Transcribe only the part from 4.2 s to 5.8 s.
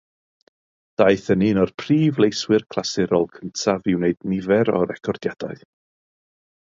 nifer o recordiadau.